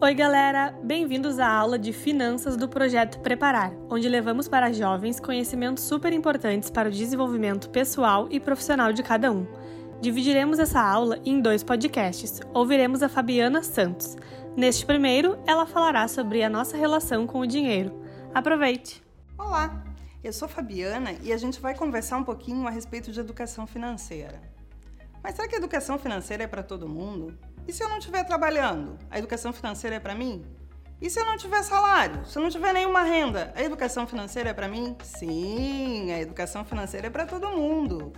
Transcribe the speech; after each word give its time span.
Oi, 0.00 0.14
galera! 0.14 0.72
Bem-vindos 0.84 1.40
à 1.40 1.48
aula 1.48 1.76
de 1.76 1.92
Finanças 1.92 2.56
do 2.56 2.68
Projeto 2.68 3.18
Preparar, 3.18 3.72
onde 3.90 4.08
levamos 4.08 4.46
para 4.46 4.72
jovens 4.72 5.18
conhecimentos 5.18 5.82
super 5.82 6.12
importantes 6.12 6.70
para 6.70 6.88
o 6.88 6.92
desenvolvimento 6.92 7.68
pessoal 7.68 8.28
e 8.30 8.38
profissional 8.38 8.92
de 8.92 9.02
cada 9.02 9.32
um. 9.32 9.44
Dividiremos 10.00 10.60
essa 10.60 10.80
aula 10.80 11.18
em 11.24 11.40
dois 11.40 11.64
podcasts. 11.64 12.40
Ouviremos 12.54 13.02
a 13.02 13.08
Fabiana 13.08 13.60
Santos. 13.64 14.16
Neste 14.56 14.86
primeiro, 14.86 15.36
ela 15.44 15.66
falará 15.66 16.06
sobre 16.06 16.44
a 16.44 16.48
nossa 16.48 16.76
relação 16.76 17.26
com 17.26 17.40
o 17.40 17.46
dinheiro. 17.46 18.00
Aproveite! 18.32 19.02
Olá, 19.36 19.82
eu 20.22 20.32
sou 20.32 20.46
Fabiana 20.46 21.14
e 21.24 21.32
a 21.32 21.36
gente 21.36 21.60
vai 21.60 21.74
conversar 21.74 22.18
um 22.18 22.24
pouquinho 22.24 22.68
a 22.68 22.70
respeito 22.70 23.10
de 23.10 23.18
educação 23.18 23.66
financeira. 23.66 24.40
Mas 25.20 25.34
será 25.34 25.48
que 25.48 25.56
a 25.56 25.58
educação 25.58 25.98
financeira 25.98 26.44
é 26.44 26.46
para 26.46 26.62
todo 26.62 26.88
mundo? 26.88 27.36
E 27.68 27.72
se 27.72 27.84
eu 27.84 27.88
não 27.90 27.98
estiver 27.98 28.24
trabalhando? 28.24 28.98
A 29.10 29.18
educação 29.18 29.52
financeira 29.52 29.96
é 29.96 30.00
para 30.00 30.14
mim? 30.14 30.42
E 31.02 31.10
se 31.10 31.20
eu 31.20 31.26
não 31.26 31.36
tiver 31.36 31.62
salário? 31.62 32.24
Se 32.24 32.38
eu 32.38 32.42
não 32.42 32.48
tiver 32.48 32.72
nenhuma 32.72 33.02
renda? 33.02 33.52
A 33.54 33.62
educação 33.62 34.06
financeira 34.06 34.48
é 34.48 34.54
para 34.54 34.66
mim? 34.66 34.96
Sim, 35.02 36.10
a 36.10 36.18
educação 36.18 36.64
financeira 36.64 37.08
é 37.08 37.10
para 37.10 37.26
todo 37.26 37.50
mundo. 37.50 38.14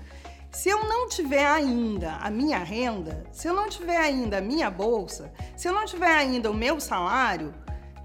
Se 0.52 0.68
eu 0.68 0.84
não 0.84 1.08
tiver 1.08 1.44
ainda 1.44 2.12
a 2.18 2.30
minha 2.30 2.58
renda, 2.58 3.24
se 3.32 3.48
eu 3.48 3.52
não 3.52 3.68
tiver 3.68 3.96
ainda 3.96 4.38
a 4.38 4.40
minha 4.40 4.70
bolsa, 4.70 5.32
se 5.56 5.66
eu 5.66 5.72
não 5.72 5.84
tiver 5.84 6.12
ainda 6.16 6.48
o 6.48 6.54
meu 6.54 6.80
salário, 6.80 7.52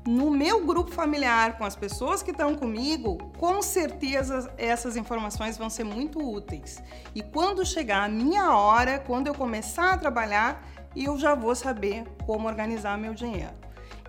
no 0.07 0.29
meu 0.29 0.65
grupo 0.65 0.91
familiar, 0.91 1.57
com 1.57 1.63
as 1.63 1.75
pessoas 1.75 2.21
que 2.21 2.29
estão 2.31 2.55
comigo, 2.55 3.17
com 3.37 3.61
certeza 3.61 4.51
essas 4.57 4.95
informações 4.95 5.57
vão 5.57 5.69
ser 5.69 5.83
muito 5.83 6.19
úteis. 6.19 6.81
E 7.13 7.23
quando 7.23 7.65
chegar 7.65 8.03
a 8.03 8.09
minha 8.09 8.55
hora, 8.55 8.99
quando 8.99 9.27
eu 9.27 9.33
começar 9.33 9.93
a 9.93 9.97
trabalhar, 9.97 10.63
eu 11.03 11.17
já 11.17 11.35
vou 11.35 11.53
saber 11.55 12.05
como 12.25 12.47
organizar 12.47 12.97
meu 12.97 13.13
dinheiro. 13.13 13.53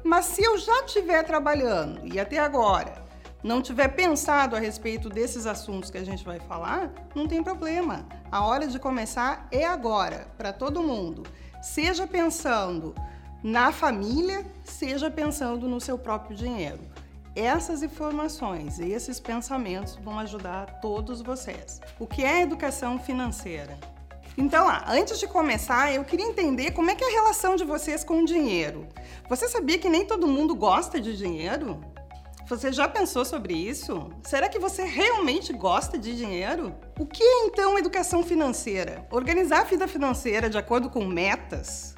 Mas 0.04 0.26
se 0.26 0.42
eu 0.44 0.56
já 0.56 0.84
estiver 0.84 1.24
trabalhando 1.24 2.06
e 2.06 2.20
até 2.20 2.38
agora 2.38 3.04
não 3.42 3.62
tiver 3.62 3.88
pensado 3.88 4.54
a 4.54 4.58
respeito 4.58 5.08
desses 5.08 5.46
assuntos 5.46 5.90
que 5.90 5.98
a 5.98 6.04
gente 6.04 6.24
vai 6.24 6.38
falar, 6.38 6.92
não 7.14 7.26
tem 7.26 7.42
problema. 7.42 8.06
A 8.30 8.44
hora 8.44 8.66
de 8.66 8.78
começar 8.78 9.48
é 9.50 9.64
agora, 9.64 10.28
para 10.36 10.52
todo 10.52 10.82
mundo. 10.82 11.22
Seja 11.62 12.06
pensando 12.06 12.94
na 13.42 13.72
família, 13.72 14.44
seja 14.64 15.10
pensando 15.10 15.68
no 15.68 15.80
seu 15.80 15.98
próprio 15.98 16.36
dinheiro. 16.36 16.80
Essas 17.34 17.82
informações 17.82 18.78
e 18.78 18.90
esses 18.90 19.20
pensamentos 19.20 19.96
vão 19.96 20.18
ajudar 20.18 20.80
todos 20.80 21.20
vocês. 21.20 21.80
O 21.98 22.06
que 22.06 22.24
é 22.24 22.42
educação 22.42 22.98
financeira? 22.98 23.78
Então, 24.38 24.68
ah, 24.68 24.84
antes 24.88 25.18
de 25.18 25.26
começar, 25.26 25.92
eu 25.92 26.04
queria 26.04 26.26
entender 26.26 26.72
como 26.72 26.90
é 26.90 26.94
que 26.94 27.02
é 27.02 27.08
a 27.08 27.12
relação 27.12 27.56
de 27.56 27.64
vocês 27.64 28.04
com 28.04 28.20
o 28.20 28.26
dinheiro. 28.26 28.86
Você 29.28 29.48
sabia 29.48 29.78
que 29.78 29.88
nem 29.88 30.04
todo 30.04 30.26
mundo 30.26 30.54
gosta 30.54 31.00
de 31.00 31.16
dinheiro? 31.16 31.80
Você 32.46 32.70
já 32.70 32.86
pensou 32.86 33.24
sobre 33.24 33.54
isso? 33.54 34.08
Será 34.22 34.48
que 34.48 34.58
você 34.58 34.84
realmente 34.84 35.52
gosta 35.52 35.98
de 35.98 36.14
dinheiro? 36.14 36.74
O 36.98 37.06
que 37.06 37.22
é 37.22 37.46
então 37.46 37.78
educação 37.78 38.22
financeira? 38.22 39.08
Organizar 39.10 39.60
a 39.60 39.64
vida 39.64 39.88
financeira 39.88 40.50
de 40.50 40.58
acordo 40.58 40.90
com 40.90 41.04
metas, 41.04 41.96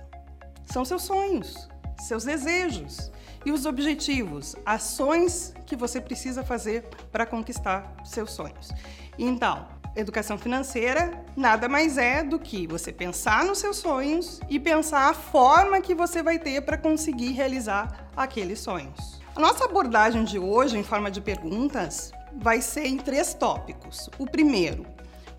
são 0.64 0.84
seus 0.84 1.02
sonhos, 1.02 1.68
seus 1.98 2.24
desejos 2.24 3.10
e 3.44 3.50
os 3.50 3.66
objetivos, 3.66 4.56
ações 4.64 5.52
que 5.66 5.76
você 5.76 6.00
precisa 6.00 6.42
fazer 6.42 6.88
para 7.10 7.26
conquistar 7.26 7.96
seus 8.04 8.32
sonhos. 8.32 8.70
Então, 9.18 9.66
educação 9.96 10.38
financeira 10.38 11.24
nada 11.36 11.68
mais 11.68 11.98
é 11.98 12.22
do 12.22 12.38
que 12.38 12.66
você 12.66 12.92
pensar 12.92 13.44
nos 13.44 13.58
seus 13.58 13.76
sonhos 13.76 14.40
e 14.48 14.58
pensar 14.58 15.10
a 15.10 15.14
forma 15.14 15.80
que 15.80 15.94
você 15.94 16.22
vai 16.22 16.38
ter 16.38 16.62
para 16.62 16.78
conseguir 16.78 17.32
realizar 17.32 18.08
aqueles 18.16 18.60
sonhos. 18.60 19.20
A 19.34 19.40
nossa 19.40 19.64
abordagem 19.64 20.24
de 20.24 20.38
hoje, 20.38 20.76
em 20.76 20.82
forma 20.82 21.10
de 21.10 21.20
perguntas, 21.20 22.12
vai 22.36 22.60
ser 22.60 22.86
em 22.86 22.96
três 22.96 23.34
tópicos. 23.34 24.10
O 24.18 24.26
primeiro, 24.26 24.84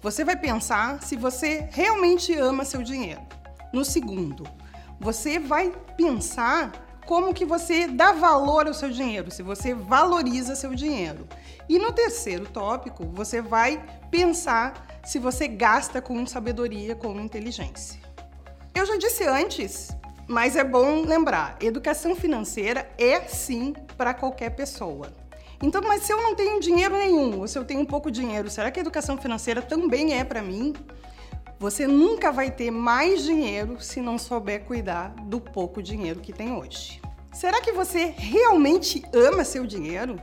você 0.02 0.24
vai 0.24 0.36
pensar 0.36 1.02
se 1.04 1.16
você 1.16 1.68
realmente 1.72 2.34
ama 2.34 2.64
seu 2.64 2.82
dinheiro. 2.82 3.22
No 3.74 3.84
segundo, 3.84 4.46
você 5.00 5.40
vai 5.40 5.72
pensar 5.98 6.72
como 7.10 7.34
que 7.34 7.44
você 7.44 7.88
dá 7.88 8.12
valor 8.12 8.68
ao 8.68 8.74
seu 8.76 8.92
dinheiro, 8.92 9.32
se 9.32 9.42
você 9.42 9.74
valoriza 9.74 10.56
seu 10.56 10.76
dinheiro. 10.76 11.28
E 11.68 11.80
no 11.80 11.92
terceiro 11.92 12.46
tópico, 12.46 13.04
você 13.04 13.42
vai 13.42 13.84
pensar 14.12 15.02
se 15.04 15.18
você 15.18 15.48
gasta 15.48 16.04
com 16.04 16.24
sabedoria, 16.28 16.94
com 16.94 17.20
inteligência. 17.20 18.00
Eu 18.76 18.86
já 18.86 18.96
disse 18.96 19.24
antes, 19.24 19.90
mas 20.28 20.56
é 20.56 20.64
bom 20.64 21.02
lembrar, 21.02 21.58
educação 21.60 22.16
financeira 22.16 22.88
é 22.96 23.22
sim 23.22 23.74
para 23.98 24.14
qualquer 24.14 24.52
pessoa. 24.52 25.12
Então, 25.64 25.82
mas 25.82 26.04
se 26.04 26.14
eu 26.14 26.22
não 26.22 26.36
tenho 26.36 26.60
dinheiro 26.60 26.96
nenhum, 26.96 27.40
ou 27.40 27.48
se 27.48 27.58
eu 27.58 27.66
tenho 27.66 27.88
pouco 27.88 28.12
dinheiro, 28.12 28.52
será 28.52 28.70
que 28.70 28.80
a 28.80 28.82
educação 28.82 29.18
financeira 29.18 29.64
também 29.64 30.14
é 30.14 30.24
para 30.24 30.44
mim? 30.44 30.76
Você 31.60 31.86
nunca 31.86 32.32
vai 32.32 32.50
ter 32.50 32.72
mais 32.72 33.22
dinheiro 33.22 33.82
se 33.82 34.00
não 34.00 34.18
souber 34.18 34.64
cuidar 34.64 35.10
do 35.26 35.42
pouco 35.42 35.84
dinheiro 35.84 36.22
que 36.22 36.32
tem 36.32 36.54
hoje. 36.54 37.02
Será 37.34 37.60
que 37.60 37.74
você 37.74 38.14
realmente 38.16 39.04
ama 39.14 39.44
seu 39.44 39.68
dinheiro? 39.68 40.16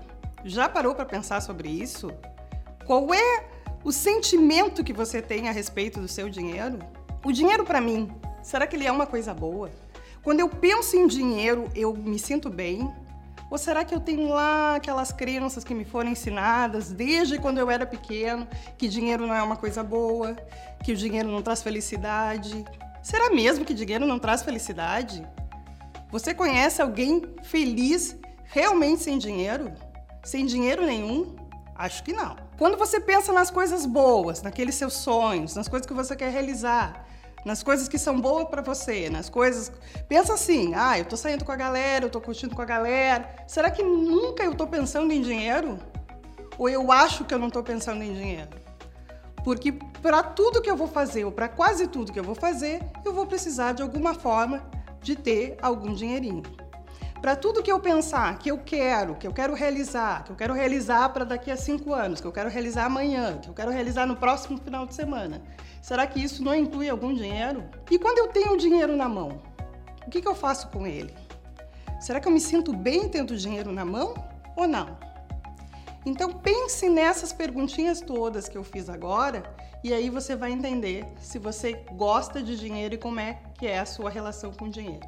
Já 0.47 0.67
parou 0.67 0.95
para 0.95 1.05
pensar 1.05 1.43
sobre 1.43 1.69
isso? 1.69 2.11
Qual 2.87 3.13
é 3.13 3.51
o 3.85 3.93
sentimento 3.93 4.83
que 4.83 4.95
você 4.95 5.21
tem 5.21 5.47
a 5.47 5.53
respeito 5.53 6.01
do 6.01 6.09
seu 6.09 6.31
dinheiro? 6.31 6.79
O 7.23 7.31
dinheiro 7.31 7.65
para 7.65 7.83
mim, 7.83 8.11
será 8.43 8.67
que 8.67 8.75
ele 8.75 8.87
é 8.87 8.91
uma 8.91 9.07
coisa 9.07 9.35
boa? 9.35 9.71
Quando 10.23 10.41
eu 10.41 10.49
penso 10.49 10.97
em 10.97 11.07
dinheiro, 11.07 11.69
eu 11.75 11.95
me 11.95 12.19
sinto 12.19 12.49
bem? 12.49 12.91
Ou 13.51 13.57
será 13.57 13.85
que 13.85 13.95
eu 13.95 14.01
tenho 14.01 14.29
lá 14.29 14.77
aquelas 14.77 15.13
crenças 15.13 15.63
que 15.63 15.75
me 15.75 15.85
foram 15.85 16.11
ensinadas 16.11 16.91
desde 16.91 17.39
quando 17.39 17.59
eu 17.59 17.71
era 17.71 17.87
pequeno, 17.87 18.47
que 18.77 18.89
dinheiro 18.89 19.27
não 19.27 19.35
é 19.35 19.43
uma 19.43 19.57
coisa 19.57 19.83
boa, 19.83 20.37
que 20.83 20.93
o 20.93 20.97
dinheiro 20.97 21.29
não 21.29 21.43
traz 21.43 21.63
felicidade? 21.63 22.65
Será 23.03 23.31
mesmo 23.31 23.65
que 23.65 23.73
dinheiro 23.73 24.05
não 24.05 24.19
traz 24.19 24.43
felicidade? 24.43 25.25
Você 26.11 26.35
conhece 26.35 26.83
alguém 26.83 27.23
feliz 27.43 28.17
realmente 28.45 29.03
sem 29.03 29.17
dinheiro? 29.17 29.73
Sem 30.25 30.45
dinheiro 30.45 30.85
nenhum? 30.85 31.37
Acho 31.75 32.03
que 32.03 32.13
não. 32.13 32.37
Quando 32.59 32.77
você 32.77 32.99
pensa 32.99 33.33
nas 33.33 33.51
coisas 33.51 33.87
boas, 33.87 34.43
naqueles 34.43 34.75
seus 34.75 34.95
sonhos, 34.95 35.55
nas 35.55 35.69
coisas 35.69 35.87
que 35.87 35.95
você 35.95 36.17
quer 36.17 36.33
realizar, 36.33 37.06
nas 37.47 37.63
coisas 37.63 37.87
que 37.87 37.97
são 37.97 38.21
boas 38.21 38.49
para 38.49 38.61
você, 38.61 39.09
nas 39.09 39.31
coisas. 39.31 39.71
Pensa 40.09 40.35
assim: 40.35 40.75
ah, 40.75 40.99
eu 40.99 41.05
tô 41.05 41.17
saindo 41.17 41.45
com 41.45 41.53
a 41.53 41.57
galera, 41.57 42.05
eu 42.05 42.11
tô 42.11 42.21
curtindo 42.21 42.57
com 42.57 42.61
a 42.61 42.65
galera. 42.65 43.37
Será 43.47 43.71
que 43.71 43.85
nunca 43.85 44.43
eu 44.43 44.53
tô 44.53 44.67
pensando 44.67 45.13
em 45.13 45.23
dinheiro? 45.23 45.79
Ou 46.59 46.69
eu 46.69 46.91
acho 46.91 47.25
que 47.25 47.33
eu 47.33 47.39
não 47.39 47.49
tô 47.49 47.63
pensando 47.63 48.03
em 48.03 48.13
dinheiro? 48.13 48.51
Porque 49.45 49.71
para 50.03 50.25
tudo 50.25 50.61
que 50.61 50.69
eu 50.69 50.77
vou 50.77 50.89
fazer, 50.89 51.25
ou 51.25 51.31
para 51.31 51.49
quase 51.49 51.87
tudo 51.87 52.13
que 52.13 52.19
eu 52.19 52.25
vou 52.25 52.35
fazer, 52.35 52.83
eu 53.05 53.15
vou 53.15 53.27
precisar 53.27 53.75
de 53.75 53.83
alguma 53.83 54.13
forma 54.13 54.69
de 55.01 55.15
ter 55.15 55.57
algum 55.63 55.95
dinheirinho. 55.95 56.43
Para 57.21 57.35
tudo 57.35 57.63
que 57.63 57.73
eu 57.73 57.81
pensar 57.81 58.39
que 58.39 58.51
eu 58.51 58.59
quero, 58.59 59.15
que 59.15 59.27
eu 59.27 59.33
quero 59.33 59.55
realizar, 59.55 60.25
que 60.25 60.31
eu 60.33 60.37
quero 60.37 60.55
realizar 60.55 61.09
para 61.09 61.25
daqui 61.25 61.51
a 61.51 61.57
cinco 61.57 61.93
anos, 61.93 62.21
que 62.21 62.27
eu 62.27 62.33
quero 62.33 62.51
realizar 62.51 62.85
amanhã, 62.85 63.39
que 63.39 63.49
eu 63.49 63.55
quero 63.55 63.71
realizar 63.71 64.07
no 64.07 64.17
próximo 64.17 64.59
final 64.59 64.87
de 64.87 64.95
semana, 64.95 65.41
Será 65.87 66.05
que 66.05 66.21
isso 66.21 66.43
não 66.43 66.53
inclui 66.53 66.91
algum 66.91 67.15
dinheiro? 67.15 67.63
E 67.89 67.97
quando 67.97 68.19
eu 68.19 68.27
tenho 68.27 68.57
dinheiro 68.57 68.97
na 68.97 69.09
mão, 69.09 69.41
o 70.05 70.11
que, 70.11 70.21
que 70.21 70.27
eu 70.27 70.35
faço 70.35 70.67
com 70.67 70.85
ele? 70.85 71.15
Será 72.01 72.19
que 72.19 72.27
eu 72.27 72.33
me 72.33 72.41
sinto 72.41 72.73
bem 72.73 73.09
tendo 73.09 73.37
dinheiro 73.37 73.71
na 73.71 73.85
mão 73.85 74.13
ou 74.57 74.67
não? 74.67 74.99
Então 76.05 76.33
pense 76.33 76.89
nessas 76.89 77.33
perguntinhas 77.33 78.01
todas 78.01 78.49
que 78.49 78.59
eu 78.59 78.65
fiz 78.65 78.91
agora 78.91 79.45
e 79.85 79.95
aí 79.95 80.11
você 80.11 80.35
vai 80.35 80.51
entender 80.51 81.07
se 81.21 81.39
você 81.39 81.75
gosta 81.93 82.43
de 82.43 82.59
dinheiro 82.59 82.97
e 82.97 82.99
como 82.99 83.21
é 83.21 83.39
que 83.57 83.69
é 83.69 83.79
a 83.79 83.87
sua 83.87 84.11
relação 84.11 84.53
com 84.53 84.65
o 84.65 84.69
dinheiro. 84.69 85.07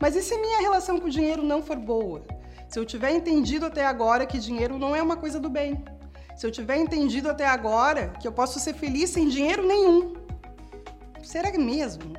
Mas 0.00 0.14
e 0.14 0.22
se 0.22 0.36
minha 0.38 0.60
relação 0.60 0.98
com 0.98 1.06
o 1.06 1.10
dinheiro 1.10 1.42
não 1.42 1.62
for 1.62 1.76
boa? 1.76 2.22
Se 2.68 2.78
eu 2.78 2.84
tiver 2.84 3.10
entendido 3.12 3.66
até 3.66 3.84
agora 3.84 4.26
que 4.26 4.38
dinheiro 4.38 4.78
não 4.78 4.94
é 4.94 5.02
uma 5.02 5.16
coisa 5.16 5.40
do 5.40 5.48
bem, 5.48 5.82
se 6.36 6.46
eu 6.46 6.52
tiver 6.52 6.76
entendido 6.76 7.28
até 7.28 7.46
agora 7.46 8.10
que 8.20 8.28
eu 8.28 8.32
posso 8.32 8.60
ser 8.60 8.74
feliz 8.74 9.10
sem 9.10 9.28
dinheiro 9.28 9.66
nenhum, 9.66 10.14
será 11.22 11.50
mesmo? 11.58 12.12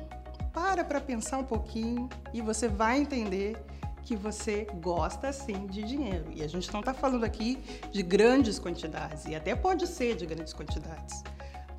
Para 0.52 0.84
para 0.84 1.00
pensar 1.00 1.38
um 1.38 1.44
pouquinho 1.44 2.08
e 2.34 2.42
você 2.42 2.68
vai 2.68 2.98
entender 2.98 3.56
que 4.02 4.16
você 4.16 4.66
gosta 4.82 5.32
sim 5.32 5.66
de 5.66 5.82
dinheiro. 5.82 6.26
E 6.34 6.42
a 6.42 6.48
gente 6.48 6.72
não 6.72 6.80
está 6.80 6.92
falando 6.92 7.24
aqui 7.24 7.58
de 7.92 8.02
grandes 8.02 8.58
quantidades, 8.58 9.24
e 9.26 9.34
até 9.34 9.54
pode 9.54 9.86
ser 9.86 10.16
de 10.16 10.26
grandes 10.26 10.52
quantidades, 10.52 11.22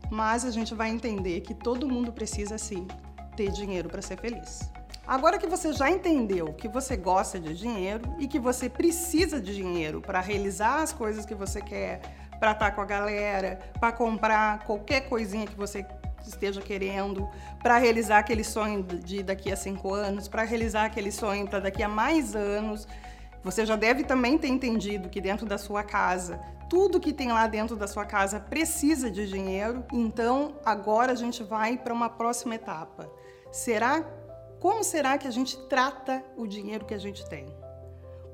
mas 0.09 0.45
a 0.45 0.50
gente 0.50 0.74
vai 0.74 0.89
entender 0.89 1.42
que 1.42 1.54
todo 1.54 1.88
mundo 1.88 2.12
precisa 2.12 2.57
sim 2.57 2.88
ter 3.36 3.51
dinheiro 3.51 3.89
para 3.89 4.01
ser 4.01 4.18
feliz. 4.18 4.71
Agora 5.11 5.37
que 5.37 5.45
você 5.45 5.73
já 5.73 5.91
entendeu 5.91 6.53
que 6.53 6.69
você 6.69 6.95
gosta 6.95 7.37
de 7.37 7.53
dinheiro 7.53 8.15
e 8.17 8.29
que 8.29 8.39
você 8.39 8.69
precisa 8.69 9.41
de 9.41 9.53
dinheiro 9.53 9.99
para 9.99 10.21
realizar 10.21 10.81
as 10.81 10.93
coisas 10.93 11.25
que 11.25 11.35
você 11.35 11.59
quer, 11.59 11.99
para 12.39 12.53
estar 12.53 12.69
tá 12.69 12.71
com 12.71 12.79
a 12.79 12.85
galera, 12.85 13.59
para 13.77 13.91
comprar 13.91 14.63
qualquer 14.63 15.09
coisinha 15.09 15.45
que 15.45 15.57
você 15.57 15.85
esteja 16.25 16.61
querendo, 16.61 17.27
para 17.61 17.77
realizar 17.77 18.19
aquele 18.19 18.41
sonho 18.41 18.83
de 18.83 19.21
daqui 19.21 19.51
a 19.51 19.57
cinco 19.57 19.93
anos, 19.93 20.29
para 20.29 20.43
realizar 20.43 20.85
aquele 20.85 21.11
sonho 21.11 21.45
para 21.45 21.59
daqui 21.59 21.83
a 21.83 21.89
mais 21.89 22.33
anos. 22.33 22.87
Você 23.43 23.65
já 23.65 23.75
deve 23.75 24.05
também 24.05 24.37
ter 24.37 24.47
entendido 24.47 25.09
que 25.09 25.19
dentro 25.19 25.45
da 25.45 25.57
sua 25.57 25.83
casa, 25.83 26.39
tudo 26.69 27.01
que 27.01 27.11
tem 27.11 27.33
lá 27.33 27.47
dentro 27.47 27.75
da 27.75 27.85
sua 27.85 28.05
casa 28.05 28.39
precisa 28.39 29.11
de 29.11 29.27
dinheiro. 29.27 29.83
Então, 29.91 30.55
agora 30.63 31.11
a 31.11 31.15
gente 31.15 31.43
vai 31.43 31.77
para 31.77 31.93
uma 31.93 32.07
próxima 32.07 32.55
etapa. 32.55 33.09
Será 33.51 34.05
como 34.61 34.83
será 34.83 35.17
que 35.17 35.27
a 35.27 35.31
gente 35.31 35.57
trata 35.57 36.23
o 36.37 36.45
dinheiro 36.45 36.85
que 36.85 36.93
a 36.93 36.99
gente 36.99 37.27
tem? 37.27 37.47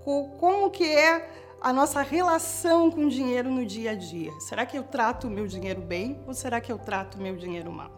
Como 0.04 0.70
que 0.70 0.84
é 0.84 1.30
a 1.62 1.72
nossa 1.72 2.02
relação 2.02 2.92
com 2.92 3.06
o 3.06 3.10
dinheiro 3.10 3.50
no 3.50 3.66
dia 3.66 3.92
a 3.92 3.96
dia? 3.96 4.32
Será 4.42 4.66
que 4.66 4.78
eu 4.78 4.84
trato 4.84 5.28
o 5.28 5.30
meu 5.30 5.48
dinheiro 5.48 5.82
bem 5.82 6.22
ou 6.28 6.34
será 6.34 6.60
que 6.60 6.70
eu 6.70 6.78
trato 6.78 7.16
o 7.16 7.22
meu 7.22 7.38
dinheiro 7.38 7.72
mal? 7.72 7.92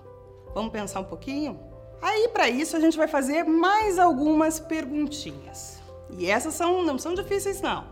Vamos 0.54 0.72
pensar 0.72 1.00
um 1.00 1.06
pouquinho? 1.06 1.60
Aí, 2.00 2.28
para 2.30 2.48
isso, 2.48 2.78
a 2.78 2.80
gente 2.80 2.96
vai 2.96 3.08
fazer 3.08 3.44
mais 3.44 3.98
algumas 3.98 4.60
perguntinhas. 4.60 5.82
E 6.12 6.30
essas 6.30 6.54
são, 6.54 6.84
não 6.84 7.00
são 7.00 7.16
difíceis, 7.16 7.60
não. 7.62 7.84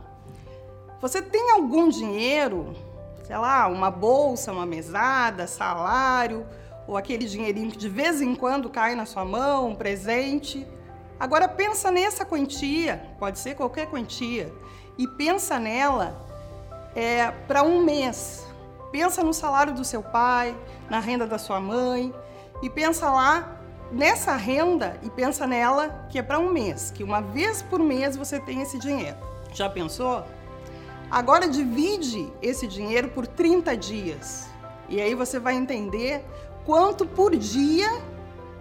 Você 1.01 1.19
tem 1.19 1.51
algum 1.51 1.89
dinheiro, 1.89 2.75
sei 3.23 3.37
lá, 3.37 3.67
uma 3.67 3.89
bolsa, 3.89 4.51
uma 4.51 4.67
mesada, 4.67 5.47
salário, 5.47 6.45
ou 6.87 6.95
aquele 6.95 7.25
dinheirinho 7.25 7.69
que 7.69 7.77
de 7.77 7.89
vez 7.89 8.21
em 8.21 8.33
quando 8.33 8.69
cai 8.69 8.95
na 8.95 9.05
sua 9.05 9.25
mão, 9.25 9.69
um 9.69 9.75
presente. 9.75 10.65
Agora 11.19 11.47
pensa 11.47 11.91
nessa 11.91 12.23
quantia, 12.23 13.09
pode 13.19 13.39
ser 13.39 13.55
qualquer 13.55 13.87
quantia, 13.87 14.53
e 14.97 15.07
pensa 15.07 15.59
nela 15.59 16.25
é, 16.95 17.29
para 17.47 17.63
um 17.63 17.83
mês. 17.83 18.45
Pensa 18.91 19.23
no 19.23 19.33
salário 19.33 19.73
do 19.73 19.83
seu 19.83 20.01
pai, 20.01 20.55
na 20.89 20.99
renda 20.99 21.27
da 21.27 21.37
sua 21.37 21.59
mãe, 21.59 22.13
e 22.61 22.69
pensa 22.69 23.11
lá 23.11 23.57
nessa 23.91 24.35
renda 24.35 24.97
e 25.01 25.09
pensa 25.09 25.47
nela 25.47 26.07
que 26.09 26.19
é 26.19 26.21
para 26.21 26.39
um 26.39 26.51
mês, 26.51 26.91
que 26.91 27.03
uma 27.03 27.21
vez 27.21 27.61
por 27.61 27.79
mês 27.79 28.15
você 28.15 28.39
tem 28.39 28.61
esse 28.61 28.77
dinheiro. 28.77 29.17
Já 29.53 29.69
pensou? 29.69 30.23
Agora 31.09 31.47
divide 31.47 32.31
esse 32.41 32.67
dinheiro 32.67 33.09
por 33.09 33.25
30 33.25 33.77
dias. 33.77 34.49
E 34.89 35.01
aí 35.01 35.15
você 35.15 35.39
vai 35.39 35.55
entender 35.55 36.23
quanto 36.67 37.05
por 37.05 37.33
dia 37.33 37.89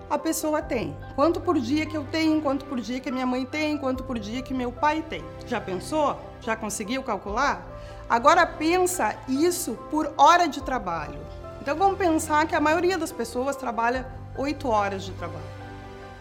a 0.09 0.17
pessoa 0.17 0.63
tem. 0.63 0.97
Quanto 1.17 1.41
por 1.41 1.59
dia 1.59 1.85
que 1.85 1.97
eu 1.97 2.05
tenho, 2.05 2.41
quanto 2.41 2.65
por 2.65 2.81
dia 2.81 3.01
que 3.01 3.11
minha 3.11 3.27
mãe 3.27 3.45
tem, 3.45 3.77
quanto 3.77 4.05
por 4.05 4.17
dia 4.17 4.41
que 4.43 4.55
meu 4.55 4.71
pai 4.71 5.03
tem. 5.03 5.25
Já 5.45 5.61
pensou? 5.61 6.17
Já 6.41 6.55
conseguiu 6.55 7.03
calcular? 7.03 7.67
Agora 8.09 8.47
pensa 8.47 9.17
isso 9.29 9.75
por 9.91 10.15
hora 10.17 10.47
de 10.47 10.63
trabalho. 10.63 11.19
Então 11.61 11.77
vamos 11.77 11.99
pensar 11.99 12.47
que 12.47 12.55
a 12.55 12.61
maioria 12.61 12.97
das 12.97 13.11
pessoas 13.11 13.57
trabalha 13.57 14.07
8 14.39 14.69
horas 14.69 15.03
de 15.03 15.11
trabalho. 15.11 15.57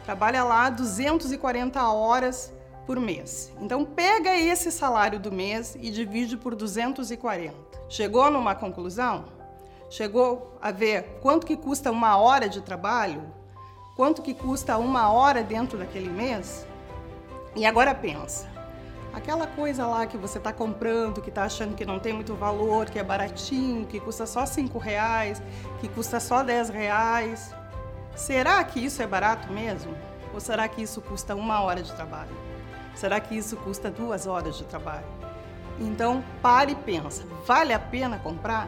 Trabalha 0.03 0.43
lá 0.43 0.71
240 0.71 1.87
horas 1.87 2.51
por 2.87 2.99
mês. 2.99 3.53
Então 3.61 3.85
pega 3.85 4.35
esse 4.35 4.71
salário 4.71 5.19
do 5.19 5.31
mês 5.31 5.77
e 5.79 5.91
divide 5.91 6.35
por 6.35 6.55
240. 6.55 7.53
Chegou 7.87 8.31
numa 8.31 8.55
conclusão? 8.55 9.34
Chegou 9.89 10.57
a 10.61 10.71
ver 10.71 11.19
quanto 11.21 11.45
que 11.45 11.55
custa 11.55 11.91
uma 11.91 12.17
hora 12.17 12.49
de 12.49 12.61
trabalho? 12.61 13.23
Quanto 13.95 14.21
que 14.21 14.33
custa 14.33 14.77
uma 14.77 15.11
hora 15.11 15.43
dentro 15.43 15.77
daquele 15.77 16.09
mês? 16.09 16.65
E 17.55 17.65
agora 17.65 17.95
pensa, 17.95 18.47
aquela 19.13 19.47
coisa 19.47 19.87
lá 19.87 20.05
que 20.05 20.17
você 20.17 20.37
está 20.37 20.51
comprando, 20.51 21.21
que 21.21 21.29
está 21.29 21.43
achando 21.43 21.75
que 21.75 21.85
não 21.85 21.99
tem 21.99 22.11
muito 22.11 22.35
valor, 22.35 22.89
que 22.89 22.99
é 22.99 23.03
baratinho, 23.03 23.85
que 23.85 23.99
custa 23.99 24.25
só 24.25 24.45
cinco 24.45 24.77
reais, 24.77 25.41
que 25.79 25.87
custa 25.87 26.19
só 26.19 26.43
dez 26.43 26.67
reais, 26.67 27.53
será 28.15 28.61
que 28.63 28.83
isso 28.83 29.01
é 29.01 29.07
barato 29.07 29.53
mesmo? 29.53 29.95
Ou 30.33 30.41
será 30.41 30.67
que 30.67 30.81
isso 30.81 30.99
custa 30.99 31.33
uma 31.33 31.61
hora 31.61 31.81
de 31.81 31.93
trabalho? 31.93 32.35
Será 32.93 33.21
que 33.21 33.37
isso 33.37 33.55
custa 33.57 33.89
duas 33.89 34.27
horas 34.27 34.57
de 34.57 34.65
trabalho? 34.65 35.05
Então 35.79 36.21
pare 36.41 36.73
e 36.73 36.75
pensa, 36.75 37.23
vale 37.45 37.71
a 37.71 37.79
pena 37.79 38.19
comprar? 38.19 38.67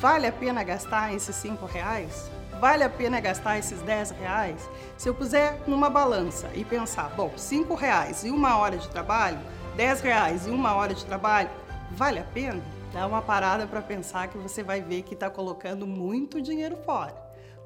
Vale 0.00 0.28
a 0.28 0.32
pena 0.32 0.62
gastar 0.62 1.12
esses 1.12 1.34
cinco 1.34 1.66
reais? 1.66 2.30
Vale 2.60 2.84
a 2.84 2.88
pena 2.88 3.18
gastar 3.18 3.58
esses 3.58 3.82
10 3.82 4.12
reais? 4.12 4.70
Se 4.96 5.08
eu 5.08 5.14
puser 5.14 5.60
numa 5.66 5.90
balança 5.90 6.48
e 6.54 6.64
pensar, 6.64 7.08
bom, 7.16 7.32
cinco 7.36 7.74
reais 7.74 8.22
e 8.22 8.30
uma 8.30 8.56
hora 8.58 8.78
de 8.78 8.88
trabalho, 8.88 9.40
10 9.76 10.00
reais 10.00 10.46
e 10.46 10.50
uma 10.50 10.72
hora 10.72 10.94
de 10.94 11.04
trabalho, 11.04 11.50
vale 11.90 12.20
a 12.20 12.24
pena? 12.24 12.62
Dá 12.92 13.08
uma 13.08 13.20
parada 13.20 13.66
para 13.66 13.82
pensar 13.82 14.28
que 14.28 14.38
você 14.38 14.62
vai 14.62 14.80
ver 14.80 15.02
que 15.02 15.14
está 15.14 15.28
colocando 15.28 15.84
muito 15.84 16.40
dinheiro 16.40 16.76
fora, 16.84 17.16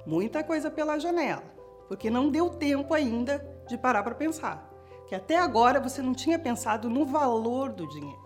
muita 0.06 0.43
coisa 0.43 0.70
pela 0.70 0.99
janela, 0.99 1.44
porque 1.87 2.08
não 2.08 2.31
deu 2.31 2.49
tempo 2.49 2.94
ainda 2.94 3.46
de 3.69 3.76
parar 3.76 4.02
para 4.02 4.14
pensar. 4.14 4.70
Que 5.06 5.14
até 5.14 5.38
agora 5.38 5.78
você 5.78 6.00
não 6.00 6.14
tinha 6.14 6.38
pensado 6.38 6.88
no 6.88 7.05
valor 7.05 7.73
do 7.73 7.87
dinheiro, 7.88 8.25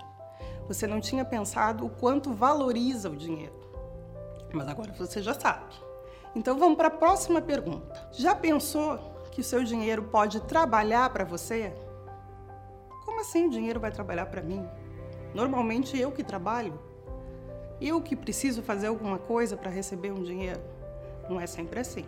você 0.69 0.87
não 0.87 1.01
tinha 1.01 1.25
pensado 1.25 1.85
o 1.85 1.91
quanto 1.91 2.33
valoriza 2.33 3.11
o 3.11 3.17
dinheiro. 3.17 3.66
Mas 4.53 4.69
agora 4.69 4.93
você 4.93 5.23
já 5.23 5.35
sabe. 5.35 5.75
Então 6.35 6.59
vamos 6.59 6.77
para 6.77 6.89
a 6.89 6.91
próxima 6.91 7.41
pergunta. 7.41 8.09
Já 8.13 8.35
pensou 8.35 8.99
que 9.31 9.41
o 9.41 9.45
seu 9.45 9.65
dinheiro 9.65 10.05
pode 10.05 10.41
trabalhar 10.41 11.11
para 11.11 11.25
você? 11.25 11.73
Como 13.05 13.21
assim 13.21 13.47
o 13.47 13.51
dinheiro 13.51 13.81
vai 13.81 13.91
trabalhar 13.91 14.27
para 14.27 14.43
mim? 14.43 14.67
Normalmente 15.35 15.99
eu 15.99 16.13
que 16.13 16.23
trabalho. 16.23 16.79
Eu 17.81 18.01
que 18.01 18.17
preciso 18.17 18.63
fazer 18.63 18.87
alguma 18.87 19.19
coisa 19.19 19.57
para 19.57 19.71
receber 19.71 20.11
um 20.11 20.23
dinheiro. 20.23 20.61
Não 21.29 21.41
é 21.41 21.47
sempre 21.47 21.81
assim. 21.81 22.07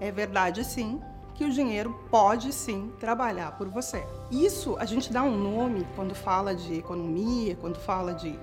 É 0.00 0.10
verdade 0.10 0.64
sim 0.64 1.00
que 1.34 1.44
o 1.44 1.50
dinheiro 1.50 1.92
pode 2.10 2.52
sim 2.52 2.92
trabalhar 3.00 3.56
por 3.56 3.68
você. 3.68 4.04
Isso 4.30 4.76
a 4.78 4.84
gente 4.84 5.12
dá 5.12 5.22
um 5.22 5.36
nome 5.36 5.86
quando 5.96 6.14
fala 6.14 6.54
de 6.54 6.74
economia, 6.78 7.56
quando 7.56 7.78
fala 7.78 8.12
de 8.14 8.38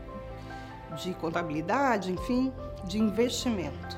de 0.96 1.14
contabilidade, 1.14 2.12
enfim, 2.12 2.54
de 2.84 3.00
investimento. 3.00 3.98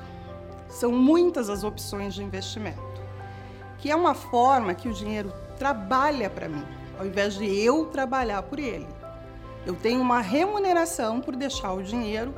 São 0.68 0.90
muitas 0.90 1.48
as 1.48 1.64
opções 1.64 2.14
de 2.14 2.22
investimento, 2.22 3.00
que 3.78 3.90
é 3.90 3.96
uma 3.96 4.14
forma 4.14 4.74
que 4.74 4.88
o 4.88 4.92
dinheiro 4.92 5.32
trabalha 5.58 6.30
para 6.30 6.48
mim, 6.48 6.64
ao 6.98 7.06
invés 7.06 7.34
de 7.34 7.44
eu 7.44 7.86
trabalhar 7.86 8.42
por 8.42 8.58
ele. 8.58 8.88
Eu 9.64 9.74
tenho 9.74 10.00
uma 10.00 10.20
remuneração 10.20 11.20
por 11.20 11.36
deixar 11.36 11.72
o 11.72 11.82
dinheiro 11.82 12.34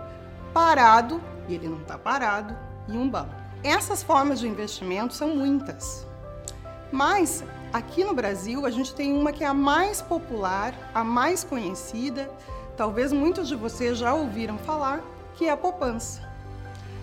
parado, 0.53 1.21
e 1.49 1.55
ele 1.55 1.69
não 1.69 1.79
está 1.79 1.97
parado, 1.97 2.57
em 2.89 2.97
um 2.99 3.09
banco. 3.09 3.35
Essas 3.63 4.03
formas 4.03 4.41
de 4.41 4.47
investimento 4.47 5.15
são 5.15 5.29
muitas. 5.35 6.07
Mas 6.93 7.43
aqui 7.73 8.05
no 8.05 8.15
Brasil 8.15 8.67
a 8.67 8.71
gente 8.71 8.95
tem 8.95 9.13
uma 9.13 9.33
que 9.33 9.43
é 9.43 9.47
a 9.47 9.55
mais 9.55 10.03
popular, 10.03 10.75
a 10.95 11.03
mais 11.03 11.43
conhecida, 11.43 12.31
talvez 12.77 13.13
muitos 13.13 13.49
de 13.49 13.55
vocês 13.55 13.99
já 13.99 14.15
ouviram 14.15 14.59
falar, 14.59 15.03
que 15.35 15.47
é 15.47 15.51
a 15.51 15.57
poupança. 15.57 16.23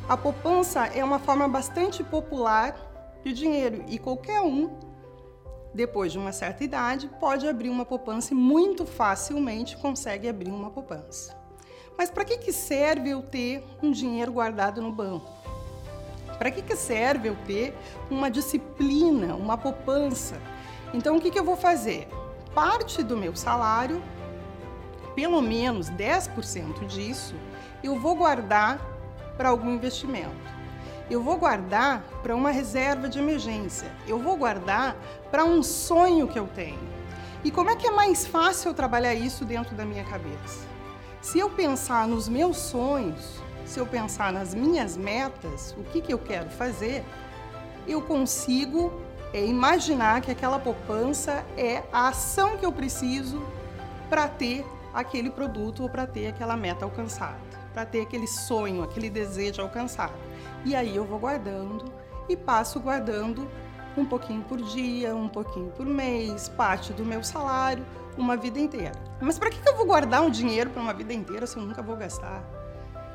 A 0.07 0.17
poupança 0.17 0.87
é 0.87 1.03
uma 1.03 1.19
forma 1.19 1.47
bastante 1.47 2.03
popular 2.03 2.75
de 3.23 3.33
dinheiro 3.33 3.83
e 3.87 3.97
qualquer 3.97 4.41
um, 4.41 4.69
depois 5.73 6.11
de 6.11 6.17
uma 6.17 6.31
certa 6.31 6.63
idade, 6.63 7.09
pode 7.19 7.47
abrir 7.47 7.69
uma 7.69 7.85
poupança 7.85 8.33
e 8.33 8.37
muito 8.37 8.85
facilmente 8.85 9.77
consegue 9.77 10.27
abrir 10.27 10.51
uma 10.51 10.69
poupança. 10.69 11.37
Mas 11.97 12.09
para 12.09 12.25
que, 12.25 12.37
que 12.37 12.51
serve 12.51 13.09
eu 13.09 13.21
ter 13.21 13.63
um 13.81 13.91
dinheiro 13.91 14.33
guardado 14.33 14.81
no 14.81 14.91
banco? 14.91 15.29
Para 16.37 16.51
que, 16.51 16.61
que 16.61 16.75
serve 16.75 17.29
eu 17.29 17.37
ter 17.45 17.77
uma 18.09 18.29
disciplina, 18.29 19.35
uma 19.35 19.57
poupança? 19.57 20.41
Então, 20.93 21.15
o 21.15 21.21
que, 21.21 21.29
que 21.29 21.39
eu 21.39 21.43
vou 21.43 21.55
fazer? 21.55 22.07
Parte 22.53 23.03
do 23.03 23.15
meu 23.15 23.35
salário 23.35 24.01
pelo 25.15 25.41
menos 25.41 25.89
10% 25.89 26.85
disso 26.87 27.35
eu 27.83 27.99
vou 27.99 28.15
guardar 28.15 28.79
para 29.37 29.49
algum 29.49 29.71
investimento. 29.71 30.51
Eu 31.09 31.21
vou 31.21 31.37
guardar 31.37 32.03
para 32.23 32.35
uma 32.35 32.51
reserva 32.51 33.09
de 33.09 33.19
emergência. 33.19 33.91
Eu 34.07 34.19
vou 34.19 34.37
guardar 34.37 34.95
para 35.29 35.43
um 35.43 35.61
sonho 35.61 36.27
que 36.27 36.39
eu 36.39 36.47
tenho. 36.47 36.79
E 37.43 37.51
como 37.51 37.69
é 37.69 37.75
que 37.75 37.87
é 37.87 37.91
mais 37.91 38.25
fácil 38.25 38.69
eu 38.69 38.73
trabalhar 38.73 39.13
isso 39.13 39.43
dentro 39.43 39.75
da 39.75 39.83
minha 39.83 40.03
cabeça? 40.05 40.65
Se 41.21 41.39
eu 41.39 41.49
pensar 41.49 42.07
nos 42.07 42.29
meus 42.29 42.57
sonhos, 42.57 43.41
se 43.65 43.79
eu 43.79 43.85
pensar 43.85 44.31
nas 44.31 44.53
minhas 44.53 44.95
metas, 44.95 45.75
o 45.77 45.83
que, 45.83 46.01
que 46.01 46.13
eu 46.13 46.19
quero 46.19 46.49
fazer, 46.49 47.03
eu 47.87 48.01
consigo 48.01 48.93
é, 49.33 49.45
imaginar 49.45 50.21
que 50.21 50.31
aquela 50.31 50.59
poupança 50.59 51.43
é 51.57 51.83
a 51.91 52.09
ação 52.09 52.57
que 52.57 52.65
eu 52.65 52.71
preciso 52.71 53.41
para 54.09 54.27
ter 54.27 54.65
aquele 54.93 55.29
produto 55.29 55.83
ou 55.83 55.89
para 55.89 56.05
ter 56.05 56.27
aquela 56.27 56.57
meta 56.57 56.85
alcançada, 56.85 57.39
para 57.73 57.85
ter 57.85 58.01
aquele 58.01 58.27
sonho, 58.27 58.83
aquele 58.83 59.09
desejo 59.09 59.61
alcançado. 59.61 60.13
E 60.65 60.75
aí 60.75 60.95
eu 60.95 61.05
vou 61.05 61.19
guardando 61.19 61.85
e 62.27 62.35
passo 62.35 62.79
guardando 62.79 63.47
um 63.97 64.05
pouquinho 64.05 64.41
por 64.43 64.61
dia, 64.61 65.15
um 65.15 65.27
pouquinho 65.27 65.69
por 65.71 65.85
mês, 65.85 66.49
parte 66.49 66.93
do 66.93 67.03
meu 67.03 67.23
salário, 67.23 67.85
uma 68.17 68.37
vida 68.37 68.59
inteira. 68.59 68.95
Mas 69.19 69.37
para 69.37 69.49
que 69.49 69.67
eu 69.67 69.75
vou 69.75 69.85
guardar 69.85 70.21
um 70.21 70.29
dinheiro 70.29 70.69
para 70.69 70.81
uma 70.81 70.93
vida 70.93 71.13
inteira 71.13 71.45
se 71.45 71.57
eu 71.57 71.63
nunca 71.63 71.81
vou 71.81 71.95
gastar? 71.95 72.43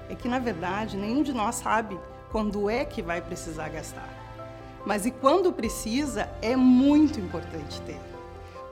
É 0.08 0.14
que 0.14 0.28
na 0.28 0.38
verdade 0.38 0.96
nenhum 0.96 1.22
de 1.22 1.32
nós 1.32 1.56
sabe 1.56 1.98
quando 2.30 2.68
é 2.68 2.84
que 2.84 3.02
vai 3.02 3.20
precisar 3.20 3.68
gastar. 3.68 4.08
Mas 4.84 5.04
e 5.04 5.10
quando 5.10 5.52
precisa, 5.52 6.28
é 6.40 6.54
muito 6.54 7.18
importante 7.18 7.80
ter. 7.82 7.98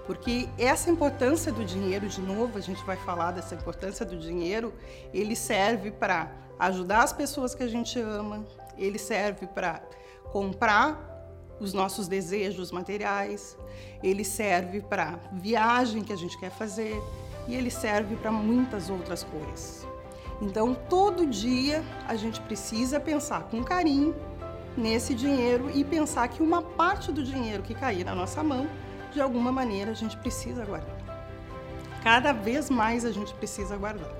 Porque 0.06 0.48
essa 0.58 0.90
importância 0.90 1.50
do 1.50 1.64
dinheiro, 1.64 2.08
de 2.08 2.20
novo, 2.20 2.58
a 2.58 2.60
gente 2.60 2.84
vai 2.84 2.96
falar 2.96 3.32
dessa 3.32 3.54
importância 3.54 4.04
do 4.04 4.18
dinheiro, 4.18 4.74
ele 5.12 5.34
serve 5.34 5.90
para 5.90 6.30
ajudar 6.58 7.02
as 7.02 7.12
pessoas 7.12 7.54
que 7.54 7.62
a 7.62 7.68
gente 7.68 7.98
ama, 7.98 8.44
ele 8.76 8.98
serve 8.98 9.46
para 9.46 9.82
comprar 10.30 11.12
os 11.58 11.72
nossos 11.72 12.08
desejos 12.08 12.70
materiais, 12.70 13.56
ele 14.02 14.24
serve 14.24 14.80
para 14.80 15.18
viagem 15.32 16.02
que 16.02 16.12
a 16.12 16.16
gente 16.16 16.38
quer 16.38 16.50
fazer 16.50 17.00
e 17.46 17.54
ele 17.54 17.70
serve 17.70 18.16
para 18.16 18.30
muitas 18.30 18.90
outras 18.90 19.24
coisas. 19.24 19.86
Então, 20.40 20.74
todo 20.74 21.26
dia 21.26 21.82
a 22.08 22.16
gente 22.16 22.40
precisa 22.40 22.98
pensar 22.98 23.44
com 23.44 23.62
carinho 23.62 24.14
nesse 24.76 25.14
dinheiro 25.14 25.70
e 25.72 25.84
pensar 25.84 26.28
que 26.28 26.42
uma 26.42 26.60
parte 26.60 27.12
do 27.12 27.22
dinheiro 27.22 27.62
que 27.62 27.74
cair 27.74 28.04
na 28.04 28.14
nossa 28.14 28.42
mão, 28.42 28.68
de 29.14 29.20
alguma 29.20 29.52
maneira 29.52 29.92
a 29.92 29.94
gente 29.94 30.16
precisa 30.16 30.64
guardar. 30.64 30.96
Cada 32.02 32.32
vez 32.32 32.68
mais 32.68 33.04
a 33.04 33.12
gente 33.12 33.32
precisa 33.34 33.76
guardar. 33.76 34.10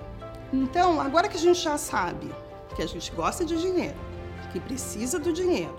Então, 0.53 1.01
agora 1.01 1.29
que 1.29 1.37
a 1.37 1.41
gente 1.41 1.61
já 1.61 1.77
sabe 1.77 2.33
que 2.77 2.83
a 2.83 2.87
gente 2.87 3.11
gosta 3.11 3.45
de 3.45 3.61
dinheiro, 3.61 3.97
que 4.53 4.61
precisa 4.61 5.19
do 5.19 5.33
dinheiro, 5.33 5.77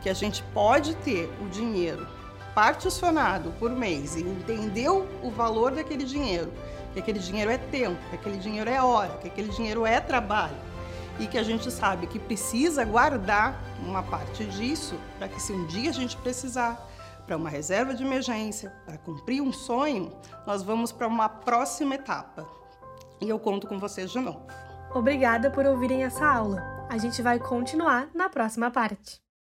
que 0.00 0.08
a 0.08 0.14
gente 0.14 0.42
pode 0.54 0.94
ter 0.96 1.28
o 1.42 1.48
dinheiro 1.48 2.06
particionado 2.54 3.52
por 3.58 3.70
mês 3.70 4.16
e 4.16 4.20
entendeu 4.20 5.06
o 5.22 5.30
valor 5.30 5.72
daquele 5.72 6.04
dinheiro, 6.04 6.52
que 6.92 7.00
aquele 7.00 7.18
dinheiro 7.18 7.50
é 7.50 7.58
tempo, 7.58 7.98
que 8.08 8.16
aquele 8.16 8.38
dinheiro 8.38 8.70
é 8.70 8.82
hora, 8.82 9.18
que 9.18 9.28
aquele 9.28 9.48
dinheiro 9.48 9.84
é 9.84 10.00
trabalho 10.00 10.56
e 11.18 11.26
que 11.26 11.36
a 11.36 11.42
gente 11.42 11.70
sabe 11.70 12.06
que 12.06 12.18
precisa 12.18 12.84
guardar 12.84 13.60
uma 13.84 14.02
parte 14.02 14.44
disso 14.44 14.94
para 15.18 15.28
que 15.28 15.42
se 15.42 15.52
um 15.52 15.66
dia 15.66 15.90
a 15.90 15.92
gente 15.92 16.16
precisar 16.16 16.88
para 17.28 17.36
uma 17.36 17.50
reserva 17.50 17.94
de 17.94 18.02
emergência, 18.02 18.70
para 18.86 18.96
cumprir 18.96 19.42
um 19.42 19.52
sonho, 19.52 20.10
nós 20.46 20.62
vamos 20.62 20.90
para 20.90 21.06
uma 21.06 21.28
próxima 21.28 21.94
etapa. 21.94 22.48
E 23.20 23.28
eu 23.28 23.38
conto 23.38 23.66
com 23.66 23.78
vocês 23.78 24.10
de 24.10 24.18
novo. 24.18 24.40
Obrigada 24.94 25.50
por 25.50 25.66
ouvirem 25.66 26.04
essa 26.04 26.26
aula. 26.26 26.86
A 26.88 26.96
gente 26.96 27.20
vai 27.20 27.38
continuar 27.38 28.08
na 28.14 28.30
próxima 28.30 28.70
parte. 28.70 29.27